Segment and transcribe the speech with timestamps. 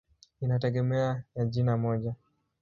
[0.41, 2.15] Inategemea ya jina moja.